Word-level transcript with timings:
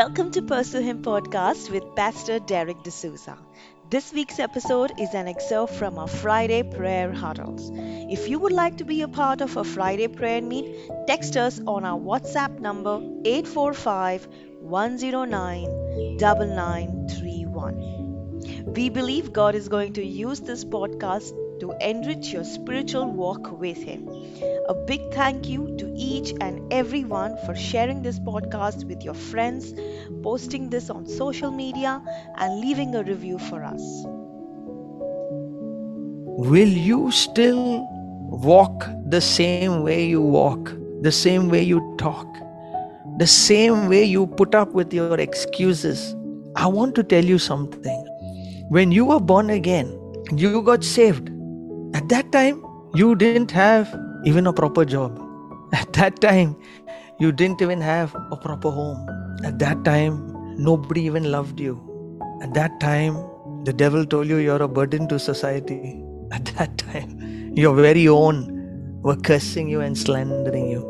Welcome 0.00 0.32
to 0.32 0.40
Pursue 0.40 0.80
Him 0.80 1.02
podcast 1.02 1.70
with 1.70 1.94
Pastor 1.94 2.38
Derek 2.38 2.82
D'Souza. 2.84 3.36
This 3.90 4.14
week's 4.14 4.38
episode 4.38 4.92
is 4.98 5.12
an 5.12 5.28
excerpt 5.28 5.74
from 5.74 5.98
our 5.98 6.08
Friday 6.08 6.62
prayer 6.62 7.12
huddles. 7.12 7.70
If 7.74 8.26
you 8.26 8.38
would 8.38 8.52
like 8.52 8.78
to 8.78 8.84
be 8.84 9.02
a 9.02 9.08
part 9.08 9.42
of 9.42 9.58
a 9.58 9.62
Friday 9.62 10.08
prayer 10.08 10.40
meet, 10.40 10.74
text 11.06 11.36
us 11.36 11.60
on 11.66 11.84
our 11.84 12.00
WhatsApp 12.00 12.60
number 12.60 12.98
845 13.26 14.26
109 14.60 16.16
9931. 16.16 18.72
We 18.72 18.88
believe 18.88 19.34
God 19.34 19.54
is 19.54 19.68
going 19.68 19.92
to 19.92 20.02
use 20.02 20.40
this 20.40 20.64
podcast 20.64 21.34
to 21.60 21.72
enrich 21.80 22.32
your 22.32 22.44
spiritual 22.44 23.12
walk 23.12 23.60
with 23.60 23.76
Him. 23.76 24.08
A 24.68 24.74
big 24.74 25.00
thank 25.12 25.48
you 25.48 25.76
to 25.78 25.92
each 25.96 26.32
and 26.40 26.72
everyone 26.72 27.36
for 27.46 27.54
sharing 27.54 28.02
this 28.02 28.18
podcast 28.18 28.84
with 28.84 29.02
your 29.02 29.14
friends, 29.14 29.74
posting 30.22 30.70
this 30.70 30.90
on 30.90 31.06
social 31.06 31.50
media, 31.50 32.02
and 32.36 32.60
leaving 32.60 32.94
a 32.94 33.02
review 33.02 33.38
for 33.38 33.62
us. 33.62 33.82
Will 36.42 36.68
you 36.68 37.10
still 37.10 37.86
walk 38.30 38.86
the 39.06 39.20
same 39.20 39.82
way 39.82 40.06
you 40.06 40.22
walk, 40.22 40.72
the 41.02 41.12
same 41.12 41.48
way 41.48 41.62
you 41.62 41.94
talk, 41.98 42.26
the 43.18 43.26
same 43.26 43.88
way 43.88 44.04
you 44.04 44.26
put 44.26 44.54
up 44.54 44.72
with 44.72 44.92
your 44.92 45.18
excuses? 45.20 46.14
I 46.56 46.66
want 46.66 46.94
to 46.96 47.02
tell 47.02 47.24
you 47.24 47.38
something. 47.38 48.06
When 48.68 48.90
you 48.92 49.04
were 49.04 49.20
born 49.20 49.50
again, 49.50 49.96
you 50.36 50.62
got 50.62 50.84
saved. 50.84 51.29
At 51.92 52.08
that 52.08 52.30
time, 52.30 52.64
you 52.94 53.14
didn't 53.16 53.50
have 53.50 53.88
even 54.24 54.46
a 54.46 54.52
proper 54.52 54.84
job. 54.84 55.20
At 55.72 55.92
that 55.94 56.20
time, 56.20 56.56
you 57.18 57.32
didn't 57.32 57.62
even 57.62 57.80
have 57.80 58.14
a 58.30 58.36
proper 58.36 58.70
home. 58.70 59.08
At 59.44 59.58
that 59.58 59.84
time, 59.84 60.54
nobody 60.56 61.02
even 61.02 61.30
loved 61.30 61.58
you. 61.58 61.74
At 62.42 62.54
that 62.54 62.78
time, 62.80 63.16
the 63.64 63.72
devil 63.72 64.06
told 64.06 64.28
you 64.28 64.36
you're 64.36 64.62
a 64.62 64.68
burden 64.68 65.08
to 65.08 65.18
society. 65.18 66.02
At 66.32 66.44
that 66.56 66.78
time, 66.78 67.52
your 67.56 67.74
very 67.74 68.06
own 68.08 69.00
were 69.02 69.16
cursing 69.16 69.68
you 69.68 69.80
and 69.80 69.98
slandering 69.98 70.68
you. 70.70 70.86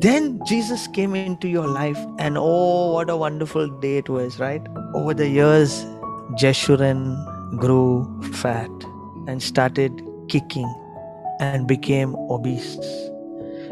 Then 0.00 0.40
Jesus 0.46 0.86
came 0.86 1.14
into 1.14 1.48
your 1.48 1.66
life, 1.66 1.98
and 2.18 2.36
oh, 2.38 2.92
what 2.92 3.10
a 3.10 3.16
wonderful 3.16 3.68
day 3.80 3.98
it 3.98 4.08
was, 4.08 4.38
right? 4.38 4.62
Over 4.94 5.14
the 5.14 5.28
years, 5.28 5.84
Jeshurun 6.32 7.58
grew 7.58 8.06
fat 8.32 8.70
and 9.26 9.42
started 9.42 10.02
kicking 10.30 10.72
and 11.40 11.66
became 11.66 12.14
obese. 12.30 12.78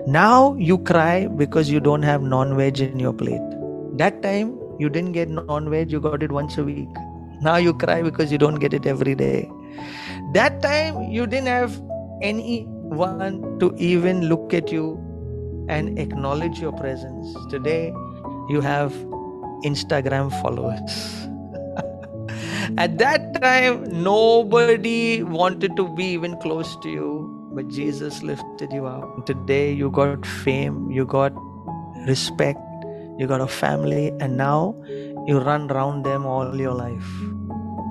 Now 0.07 0.55
you 0.55 0.79
cry 0.79 1.27
because 1.27 1.71
you 1.71 1.81
don't 1.81 2.03
have 2.03 2.23
non 2.23 2.57
veg 2.57 2.81
in 2.81 2.99
your 2.99 3.13
plate. 3.13 3.57
That 3.99 4.23
time 4.23 4.59
you 4.79 4.89
didn't 4.89 5.13
get 5.13 5.29
non 5.29 5.71
veg, 5.71 5.93
you 5.93 6.01
got 6.01 6.23
it 6.23 6.33
once 6.33 6.57
a 6.59 6.65
week. 6.65 6.89
Now 7.41 7.57
you 7.57 7.75
cry 7.75 8.03
because 8.03 8.33
you 8.33 8.39
don't 8.39 8.57
get 8.57 8.75
it 8.75 8.87
every 8.87 9.15
day. 9.15 9.51
That 10.33 10.63
time 10.63 11.03
you 11.11 11.27
didn't 11.27 11.49
have 11.49 11.81
anyone 12.23 13.59
to 13.61 13.75
even 13.77 14.29
look 14.29 14.55
at 14.55 14.73
you 14.73 15.05
and 15.69 15.99
acknowledge 15.99 16.59
your 16.59 16.73
presence. 16.73 17.37
Today 17.51 17.93
you 18.49 18.61
have 18.61 18.93
Instagram 19.65 20.31
followers. 20.43 21.29
At 22.77 22.99
that 22.99 23.41
time, 23.41 23.85
nobody 24.03 25.23
wanted 25.23 25.77
to 25.77 25.89
be 25.89 26.05
even 26.05 26.37
close 26.39 26.77
to 26.83 26.91
you, 26.91 27.51
but 27.55 27.69
Jesus 27.69 28.23
lifted 28.23 28.73
you 28.73 28.87
up. 28.87 29.25
Today, 29.27 29.73
you 29.73 29.91
got 29.91 30.27
fame, 30.27 30.91
you 30.91 31.07
got 31.07 31.33
respect, 32.07 32.61
you 33.19 33.27
got 33.27 33.41
a 33.41 33.47
family, 33.47 34.09
and 34.21 34.37
now 34.37 34.75
you 35.27 35.39
run 35.39 35.71
around 35.71 36.05
them 36.05 36.27
all 36.27 36.55
your 36.61 36.75
life. 36.75 37.09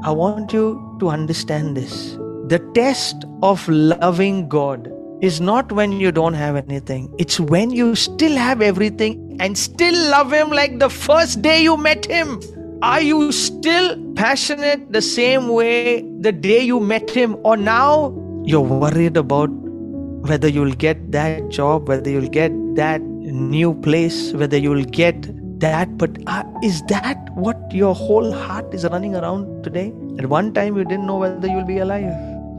I 0.03 0.11
want 0.11 0.53
you 0.53 0.95
to 0.99 1.09
understand 1.09 1.75
this. 1.75 2.15
The 2.47 2.59
test 2.75 3.25
of 3.41 3.67
loving 3.67 4.47
God 4.47 4.91
is 5.21 5.41
not 5.41 5.71
when 5.71 5.91
you 5.93 6.11
don't 6.11 6.35
have 6.35 6.55
anything, 6.55 7.11
it's 7.17 7.39
when 7.39 7.71
you 7.71 7.95
still 7.95 8.35
have 8.35 8.61
everything 8.61 9.37
and 9.39 9.57
still 9.57 9.95
love 10.11 10.31
Him 10.31 10.51
like 10.51 10.77
the 10.77 10.89
first 10.89 11.41
day 11.41 11.63
you 11.63 11.77
met 11.77 12.05
Him. 12.05 12.39
Are 12.83 13.01
you 13.01 13.31
still 13.31 13.97
passionate 14.13 14.93
the 14.93 15.01
same 15.01 15.47
way 15.49 16.01
the 16.19 16.31
day 16.31 16.61
you 16.61 16.79
met 16.79 17.09
him, 17.09 17.35
or 17.43 17.57
now 17.57 18.13
you're 18.45 18.61
worried 18.61 19.17
about 19.17 19.47
whether 19.47 20.47
you'll 20.47 20.75
get 20.75 21.11
that 21.11 21.49
job, 21.49 21.87
whether 21.87 22.07
you'll 22.07 22.29
get 22.29 22.51
that 22.75 23.01
new 23.01 23.73
place, 23.73 24.31
whether 24.33 24.57
you'll 24.57 24.83
get 24.83 25.27
that? 25.59 25.97
But 25.97 26.19
uh, 26.27 26.43
is 26.61 26.83
that 26.83 27.17
what 27.33 27.59
your 27.71 27.95
whole 27.95 28.31
heart 28.31 28.71
is 28.71 28.85
running 28.85 29.15
around 29.15 29.63
today? 29.63 29.91
At 30.19 30.27
one 30.27 30.53
time, 30.53 30.77
you 30.77 30.83
didn't 30.83 31.07
know 31.07 31.17
whether 31.17 31.47
you'll 31.47 31.65
be 31.65 31.79
alive, 31.79 32.03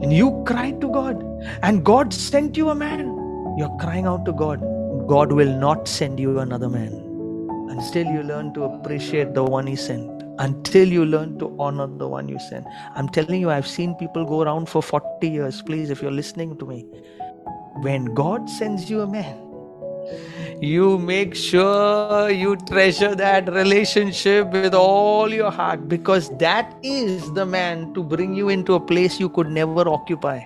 and 0.01 0.11
you 0.11 0.43
cried 0.45 0.81
to 0.81 0.91
God, 0.91 1.23
and 1.63 1.85
God 1.85 2.13
sent 2.13 2.57
you 2.57 2.71
a 2.71 2.75
man. 2.75 3.05
You're 3.57 3.77
crying 3.79 4.05
out 4.05 4.25
to 4.25 4.33
God. 4.33 4.59
God 5.07 5.31
will 5.31 5.57
not 5.57 5.87
send 5.87 6.19
you 6.19 6.39
another 6.39 6.67
man 6.67 7.08
until 7.69 8.05
you 8.05 8.23
learn 8.23 8.53
to 8.53 8.63
appreciate 8.63 9.33
the 9.33 9.43
one 9.43 9.67
he 9.67 9.75
sent. 9.75 10.23
Until 10.39 10.87
you 10.87 11.05
learn 11.05 11.37
to 11.39 11.55
honor 11.59 11.87
the 11.87 12.07
one 12.07 12.27
you 12.27 12.39
sent. 12.39 12.65
I'm 12.95 13.09
telling 13.09 13.41
you 13.41 13.49
i've 13.49 13.67
seen 13.67 13.95
people 13.95 14.25
go 14.25 14.41
around 14.41 14.69
for 14.69 14.81
40 14.81 15.27
years. 15.27 15.61
Please 15.61 15.89
if 15.89 16.01
you're 16.01 16.17
listening 16.23 16.57
to 16.57 16.65
me. 16.65 16.85
When 17.81 18.13
god 18.13 18.49
sends 18.49 18.89
you 18.89 19.01
a 19.01 19.07
man 19.07 19.49
you 20.61 20.97
make 20.97 21.35
sure 21.35 22.29
you 22.29 22.57
treasure 22.57 23.15
that 23.15 23.51
relationship 23.51 24.51
with 24.51 24.73
all 24.73 25.31
your 25.31 25.51
heart. 25.51 25.87
Because 25.87 26.29
that 26.37 26.75
is 26.83 27.31
the 27.33 27.45
man 27.45 27.93
to 27.93 28.03
bring 28.03 28.33
you 28.33 28.49
into 28.49 28.73
a 28.73 28.79
place 28.79 29.19
you 29.19 29.29
could 29.29 29.49
never 29.49 29.87
occupy. 29.87 30.41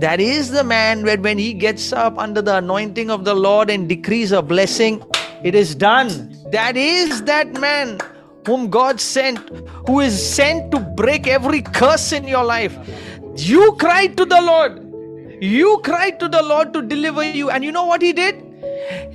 That 0.00 0.20
is 0.20 0.50
the 0.50 0.64
man 0.64 1.04
where 1.04 1.18
when 1.18 1.38
he 1.38 1.54
gets 1.54 1.92
up 1.92 2.18
under 2.18 2.42
the 2.42 2.56
anointing 2.56 3.10
of 3.10 3.24
the 3.24 3.34
Lord 3.34 3.70
and 3.70 3.88
decrees 3.88 4.32
a 4.32 4.42
blessing, 4.42 5.04
it 5.44 5.54
is 5.54 5.74
done. 5.74 6.34
That 6.54 6.76
is 6.76 7.22
that 7.22 7.60
man 7.60 7.98
whom 8.46 8.70
God 8.70 9.00
sent, 9.00 9.38
who 9.88 9.98
is 9.98 10.14
sent 10.24 10.70
to 10.70 10.78
break 10.78 11.26
every 11.26 11.62
curse 11.62 12.12
in 12.12 12.28
your 12.28 12.44
life. 12.44 12.78
You 13.36 13.72
cried 13.80 14.16
to 14.18 14.24
the 14.24 14.40
Lord. 14.40 14.80
You 15.42 15.80
cried 15.82 16.20
to 16.20 16.28
the 16.28 16.42
Lord 16.42 16.72
to 16.74 16.82
deliver 16.82 17.24
you. 17.24 17.50
And 17.50 17.64
you 17.64 17.72
know 17.72 17.84
what 17.86 18.02
He 18.02 18.12
did? 18.12 18.40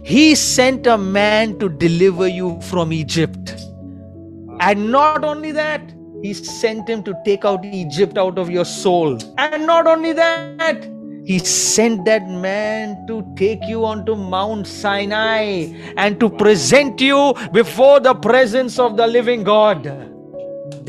He 0.03 0.35
sent 0.35 0.85
a 0.85 0.97
man 0.97 1.57
to 1.59 1.69
deliver 1.69 2.27
you 2.27 2.59
from 2.63 2.91
Egypt. 2.91 3.55
And 4.59 4.91
not 4.91 5.23
only 5.23 5.53
that, 5.53 5.93
He 6.21 6.33
sent 6.33 6.89
him 6.89 7.03
to 7.03 7.15
take 7.23 7.45
out 7.45 7.63
Egypt 7.63 8.17
out 8.17 8.37
of 8.37 8.49
your 8.49 8.65
soul. 8.65 9.17
And 9.37 9.65
not 9.65 9.87
only 9.87 10.11
that, 10.11 10.89
he 11.29 11.37
sent 11.37 12.05
that 12.05 12.27
man 12.27 13.05
to 13.05 13.21
take 13.35 13.63
you 13.67 13.85
onto 13.85 14.15
Mount 14.15 14.65
Sinai 14.65 15.67
and 15.95 16.19
to 16.19 16.27
present 16.27 16.99
you 16.99 17.35
before 17.53 17.99
the 17.99 18.15
presence 18.15 18.79
of 18.79 18.97
the 18.97 19.05
living 19.05 19.43
God. 19.43 20.08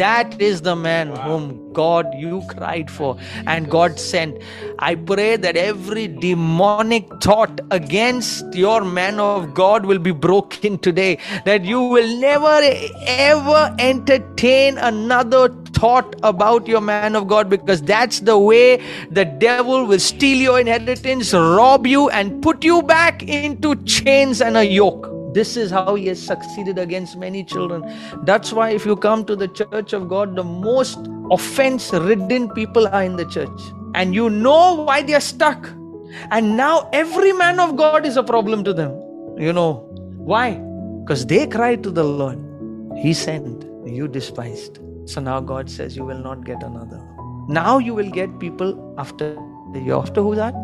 That 0.01 0.41
is 0.41 0.63
the 0.63 0.77
man 0.77 1.15
whom 1.15 1.73
God 1.75 2.07
you 2.15 2.43
cried 2.49 2.91
for 2.91 3.19
and 3.47 3.71
God 3.71 4.01
sent. 4.01 4.39
I 4.79 4.95
pray 4.95 5.37
that 5.37 5.57
every 5.57 6.09
demonic 6.09 7.07
thought 7.23 7.61
against 7.71 8.55
your 8.55 8.83
man 8.83 9.21
of 9.21 9.53
God 9.53 9.85
will 9.85 9.99
be 9.99 10.11
broken 10.13 10.79
today. 10.79 11.19
That 11.45 11.67
you 11.67 11.83
will 11.83 12.17
never 12.19 12.61
ever 13.09 13.77
entertain 13.79 14.79
another 14.79 15.51
thought 15.81 16.17
about 16.23 16.67
your 16.67 16.81
man 16.81 17.15
of 17.15 17.29
God 17.29 17.51
because 17.51 17.83
that's 17.83 18.21
the 18.21 18.39
way 18.39 18.83
the 19.11 19.27
devil 19.27 19.85
will 19.85 19.99
steal 19.99 20.39
your 20.39 20.61
inheritance, 20.61 21.35
rob 21.35 21.87
you, 21.87 22.09
and 22.09 22.43
put 22.43 22.65
you 22.65 22.83
back 22.83 23.23
into 23.23 23.77
chains 23.85 24.41
and 24.41 24.57
a 24.57 24.65
yoke. 24.65 25.20
This 25.33 25.57
is 25.57 25.71
how 25.71 25.95
he 25.95 26.07
has 26.07 26.21
succeeded 26.21 26.79
against 26.79 27.17
many 27.17 27.45
children. 27.45 27.85
That's 28.25 28.53
why, 28.53 28.71
if 28.71 28.85
you 28.85 28.97
come 28.97 29.25
to 29.27 29.37
the 29.37 29.49
church 29.49 29.93
of 29.93 30.09
God, 30.09 30.37
the 30.37 30.45
most 30.45 30.99
offense 31.31 31.93
ridden 31.93 32.49
people 32.51 32.89
are 32.89 33.03
in 33.03 33.17
the 33.17 33.27
church. 33.27 33.61
And 33.95 34.15
you 34.15 34.31
know 34.31 34.75
why 34.75 35.03
they 35.03 35.15
are 35.15 35.21
stuck. 35.21 35.69
And 36.31 36.57
now 36.57 36.89
every 36.93 37.33
man 37.33 37.61
of 37.61 37.77
God 37.77 38.07
is 38.07 38.17
a 38.17 38.23
problem 38.23 38.65
to 38.65 38.73
them. 38.73 38.91
You 39.39 39.53
know 39.53 39.87
why? 40.17 40.55
Because 41.03 41.27
they 41.27 41.47
cried 41.47 41.83
to 41.85 41.91
the 41.91 42.05
Lord. 42.05 42.39
He 42.99 43.15
sent, 43.15 43.65
you 43.87 44.09
despised. 44.09 44.79
So 45.07 45.21
now 45.21 45.41
God 45.41 45.71
says, 45.71 45.97
You 45.97 46.05
will 46.05 46.19
not 46.19 46.45
get 46.45 46.63
another. 46.63 47.01
Now 47.49 47.79
you 47.79 47.95
will 47.95 48.11
get 48.11 48.39
people 48.39 48.95
after 48.99 49.37
you. 49.75 49.95
After 49.97 50.23
who 50.23 50.35
that? 50.35 50.55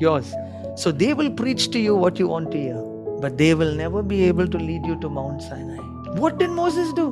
Yours. 0.00 0.32
So 0.76 0.90
they 0.90 1.14
will 1.14 1.30
preach 1.30 1.70
to 1.70 1.78
you 1.78 1.94
what 1.94 2.18
you 2.18 2.26
want 2.26 2.50
to 2.52 2.58
hear, 2.58 2.80
but 3.24 3.38
they 3.38 3.54
will 3.54 3.74
never 3.74 4.02
be 4.02 4.24
able 4.24 4.46
to 4.54 4.58
lead 4.58 4.84
you 4.84 4.96
to 5.00 5.08
Mount 5.08 5.42
Sinai. 5.42 5.78
What 6.22 6.38
did 6.38 6.50
Moses 6.50 6.92
do? 6.92 7.06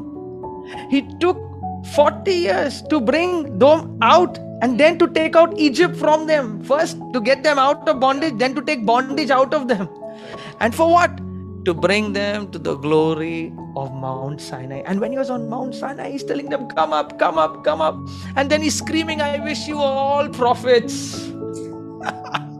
He 0.90 1.02
took 1.20 1.38
40 1.94 2.30
years 2.30 2.82
to 2.90 3.00
bring 3.00 3.58
them 3.58 3.98
out 4.02 4.38
and 4.60 4.78
then 4.78 4.98
to 4.98 5.08
take 5.08 5.34
out 5.34 5.58
Egypt 5.58 5.96
from 5.96 6.26
them. 6.26 6.62
First 6.62 6.98
to 7.14 7.20
get 7.20 7.42
them 7.42 7.58
out 7.58 7.88
of 7.88 7.98
bondage, 7.98 8.36
then 8.36 8.54
to 8.54 8.62
take 8.62 8.84
bondage 8.84 9.30
out 9.30 9.54
of 9.54 9.68
them. 9.68 9.88
And 10.60 10.74
for 10.74 10.90
what? 10.90 11.18
to 11.64 11.72
bring 11.72 12.12
them 12.12 12.50
to 12.50 12.58
the 12.58 12.74
glory 12.74 13.52
of 13.76 13.94
Mount 13.94 14.40
Sinai. 14.40 14.82
And 14.84 15.00
when 15.00 15.12
he 15.12 15.18
was 15.18 15.30
on 15.30 15.48
Mount 15.48 15.76
Sinai, 15.76 16.10
he's 16.10 16.24
telling 16.24 16.48
them, 16.48 16.66
Come 16.70 16.92
up, 16.92 17.20
come 17.20 17.38
up, 17.38 17.62
come 17.62 17.80
up. 17.80 17.96
And 18.34 18.50
then 18.50 18.60
he's 18.60 18.74
screaming, 18.74 19.20
I 19.20 19.38
wish 19.38 19.68
you 19.68 19.78
all 19.78 20.28
prophets. 20.28 21.30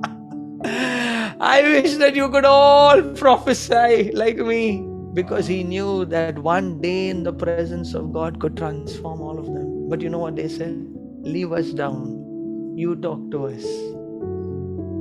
I 1.44 1.61
wish 1.62 1.94
that 1.94 2.15
you 2.15 2.29
could 2.31 2.44
all 2.44 3.03
prophesy 3.15 4.12
like 4.15 4.37
me. 4.37 4.87
Because 5.12 5.44
he 5.44 5.65
knew 5.65 6.05
that 6.05 6.39
one 6.39 6.81
day 6.81 7.09
in 7.09 7.25
the 7.25 7.33
presence 7.33 7.94
of 7.94 8.12
God 8.12 8.39
could 8.39 8.56
transform 8.56 9.21
all 9.21 9.41
of 9.41 9.47
them. 9.47 9.89
But 9.89 10.00
you 10.00 10.09
know 10.09 10.21
what 10.21 10.37
they 10.37 10.49
said? 10.49 10.87
Leave 11.23 11.50
us 11.50 11.73
down. 11.73 12.77
You 12.77 12.94
talk 12.94 13.29
to 13.33 13.47
us. 13.49 13.65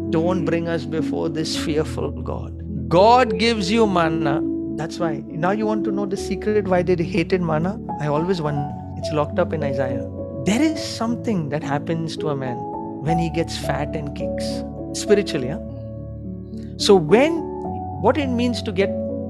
Don't 0.09 0.43
bring 0.43 0.67
us 0.67 0.83
before 0.83 1.29
this 1.29 1.55
fearful 1.55 2.09
God. 2.09 2.89
God 2.89 3.37
gives 3.37 3.71
you 3.71 3.85
manna. 3.85 4.41
That's 4.77 4.97
why. 4.97 5.23
Now 5.27 5.51
you 5.51 5.67
want 5.67 5.83
to 5.83 5.91
know 5.91 6.07
the 6.07 6.17
secret 6.17 6.67
why 6.67 6.81
they 6.81 6.95
hated 7.03 7.43
manna? 7.43 7.79
I 7.99 8.07
always 8.07 8.41
wonder. 8.41 8.67
It's 8.97 9.13
locked 9.13 9.37
up 9.37 9.53
in 9.53 9.63
Isaiah. 9.63 10.09
There 10.45 10.61
is 10.61 10.83
something 10.83 11.49
that 11.49 11.61
happens 11.61 12.17
to 12.17 12.29
a 12.29 12.35
man 12.35 12.57
when 13.03 13.19
he 13.19 13.29
gets 13.29 13.59
fat 13.59 13.95
and 13.95 14.17
kicks. 14.17 14.63
Spiritually? 14.99 15.55
So 16.81 16.95
when 16.95 17.33
what 18.01 18.17
it 18.17 18.25
means 18.25 18.63
to 18.63 18.71
get 18.71 18.89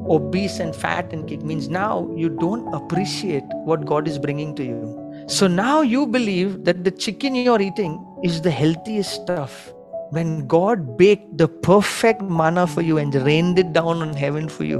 obese 0.09 0.59
and 0.59 0.73
fat 0.73 1.11
and 1.11 1.27
kick 1.27 1.41
means 1.41 1.67
now 1.67 2.09
you 2.15 2.29
don't 2.29 2.73
appreciate 2.73 3.43
what 3.65 3.85
God 3.85 4.07
is 4.07 4.17
bringing 4.17 4.55
to 4.55 4.63
you. 4.63 5.25
So 5.27 5.47
now 5.47 5.81
you 5.81 6.07
believe 6.07 6.63
that 6.63 6.85
the 6.85 6.91
chicken 6.91 7.35
you're 7.35 7.61
eating 7.61 8.05
is 8.23 8.41
the 8.41 8.51
healthiest 8.51 9.15
stuff 9.23 9.73
when 10.11 10.47
God 10.47 10.95
baked 10.95 11.37
the 11.37 11.49
perfect 11.49 12.21
manna 12.21 12.67
for 12.67 12.81
you 12.81 12.97
and 12.99 13.13
rained 13.13 13.59
it 13.59 13.73
down 13.73 14.01
on 14.01 14.13
heaven 14.13 14.47
for 14.47 14.63
you 14.63 14.79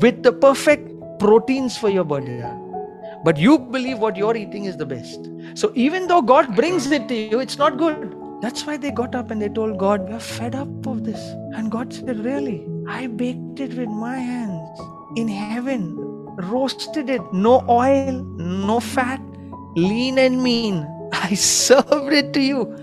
with 0.00 0.22
the 0.22 0.32
perfect 0.32 0.90
proteins 1.18 1.76
for 1.76 1.90
your 1.90 2.04
body. 2.04 2.42
But 3.22 3.36
you 3.36 3.58
believe 3.58 3.98
what 3.98 4.16
you're 4.16 4.36
eating 4.36 4.64
is 4.64 4.78
the 4.78 4.86
best. 4.86 5.28
So 5.52 5.72
even 5.74 6.06
though 6.06 6.22
God 6.22 6.56
brings 6.56 6.90
it 6.90 7.06
to 7.08 7.14
you, 7.14 7.40
it's 7.40 7.58
not 7.58 7.76
good. 7.76 8.17
That's 8.40 8.64
why 8.66 8.76
they 8.76 8.90
got 8.90 9.14
up 9.14 9.30
and 9.30 9.42
they 9.42 9.48
told 9.48 9.78
God, 9.78 10.08
We're 10.08 10.20
fed 10.20 10.54
up 10.54 10.86
of 10.86 11.04
this. 11.04 11.20
And 11.56 11.70
God 11.70 11.92
said, 11.92 12.24
Really? 12.24 12.66
I 12.88 13.06
baked 13.06 13.60
it 13.60 13.74
with 13.74 13.88
my 13.88 14.16
hands 14.16 14.80
in 15.16 15.28
heaven, 15.28 15.96
roasted 16.36 17.10
it, 17.10 17.22
no 17.32 17.64
oil, 17.68 18.22
no 18.36 18.80
fat, 18.80 19.20
lean 19.76 20.18
and 20.18 20.42
mean. 20.42 20.86
I 21.12 21.34
served 21.34 22.12
it 22.12 22.32
to 22.34 22.40
you 22.40 22.76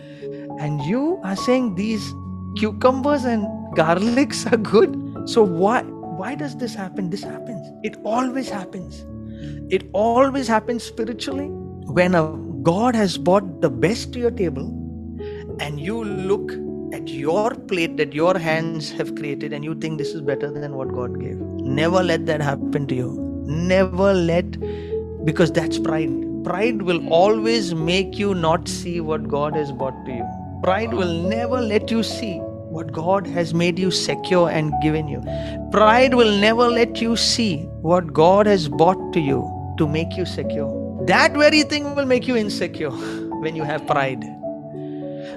and 0.60 0.82
you 0.82 1.20
are 1.24 1.36
saying 1.36 1.76
these 1.76 2.14
cucumbers 2.56 3.26
and 3.26 3.46
garlics 3.76 4.50
are 4.52 4.58
good 4.58 4.96
so 5.30 5.44
why 5.44 5.82
why 6.22 6.34
does 6.36 6.56
this 6.58 6.74
happen 6.74 7.10
this 7.10 7.24
happens 7.24 7.68
it 7.84 7.98
always 8.04 8.50
happens 8.50 9.06
it 9.70 9.90
always 9.94 10.48
happens 10.48 10.84
spiritually 10.84 11.48
when 12.00 12.16
a 12.16 12.24
god 12.64 12.96
has 12.96 13.18
brought 13.18 13.62
the 13.62 13.70
best 13.70 14.14
to 14.14 14.20
your 14.20 14.32
table 14.32 14.72
and 15.60 15.80
you 15.80 16.04
look 16.04 16.52
at 16.94 17.08
your 17.08 17.56
plate 17.72 17.98
that 17.98 18.14
your 18.14 18.38
hands 18.38 18.92
have 18.92 19.16
created 19.16 19.54
and 19.54 19.64
you 19.64 19.76
think 19.76 19.98
this 19.98 20.14
is 20.14 20.22
better 20.22 20.52
than 20.52 20.76
what 20.76 20.94
god 20.94 21.20
gave 21.20 21.38
never 21.82 22.04
let 22.04 22.26
that 22.26 22.42
happen 22.42 22.88
to 22.88 22.96
you 22.96 23.12
never 23.46 24.14
let 24.14 24.58
because 25.26 25.52
that's 25.52 25.80
pride 25.80 26.16
pride 26.44 26.82
will 26.84 27.06
always 27.10 27.74
make 27.74 28.18
you 28.20 28.34
not 28.34 28.68
see 28.68 29.00
what 29.02 29.28
god 29.28 29.56
has 29.56 29.72
brought 29.72 30.06
to 30.06 30.12
you 30.12 30.26
Pride 30.66 30.96
will 30.96 31.14
never 31.30 31.62
let 31.62 31.92
you 31.92 32.02
see 32.02 32.40
what 32.76 32.92
God 32.92 33.28
has 33.28 33.54
made 33.54 33.78
you 33.78 33.92
secure 33.92 34.50
and 34.50 34.74
given 34.82 35.08
you. 35.08 35.22
Pride 35.72 36.16
will 36.16 36.36
never 36.40 36.68
let 36.70 37.00
you 37.00 37.16
see 37.16 37.58
what 37.82 38.12
God 38.14 38.48
has 38.48 38.68
brought 38.68 39.14
to 39.14 39.20
you 39.20 39.44
to 39.78 39.88
make 39.88 40.18
you 40.18 40.26
secure. 40.26 41.06
That 41.06 41.34
very 41.34 41.62
thing 41.62 41.94
will 41.96 42.08
make 42.08 42.28
you 42.28 42.36
insecure 42.36 42.90
when 43.44 43.56
you 43.56 43.64
have 43.64 43.86
pride. 43.86 44.24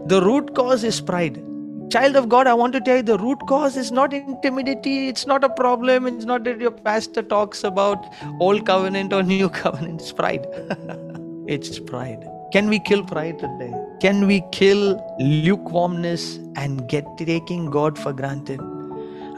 The 0.07 0.21
root 0.23 0.55
cause 0.55 0.85
is 0.85 1.01
pride. 1.01 1.43
Child 1.91 2.17
of 2.17 2.29
God, 2.29 2.47
I 2.47 2.53
want 2.53 2.75
to 2.75 2.81
tell 2.81 2.99
you 2.99 3.03
the 3.03 3.19
root 3.19 3.39
cause 3.49 3.77
is 3.77 3.91
not 3.91 4.13
intimidity, 4.13 5.09
it's 5.09 5.27
not 5.27 5.43
a 5.43 5.49
problem, 5.49 6.07
it's 6.07 6.27
not 6.27 6.45
that 6.45 6.61
your 6.61 6.71
pastor 6.71 7.23
talks 7.23 7.65
about 7.65 8.05
old 8.41 8.67
covenant 8.67 9.13
or 9.13 9.23
new 9.23 9.49
covenant, 9.61 10.03
it's 10.03 10.13
pride. 10.13 10.47
it's 11.47 11.79
pride. 11.79 12.29
Can 12.53 12.69
we 12.69 12.79
kill 12.79 13.05
pride 13.05 13.39
today? 13.39 13.73
Can 14.01 14.27
we 14.27 14.43
kill 14.53 15.03
lukewarmness 15.19 16.37
and 16.57 16.89
get 16.89 17.05
taking 17.17 17.71
God 17.71 17.99
for 17.99 18.13
granted? 18.13 18.61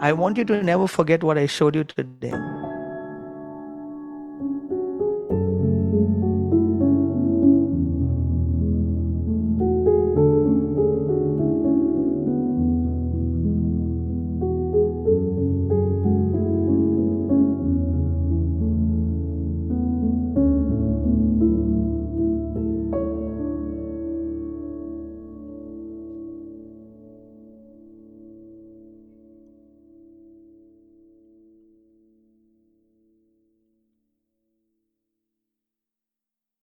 I 0.01 0.13
want 0.13 0.37
you 0.37 0.45
to 0.47 0.63
never 0.63 0.89
forget 0.89 1.23
what 1.23 1.39
I 1.39 1.47
showed 1.47 1.77
you 1.77 1.85
today. 1.85 2.33